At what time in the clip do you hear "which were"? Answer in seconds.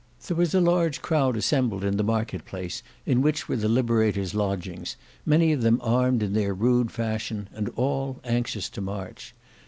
3.21-3.55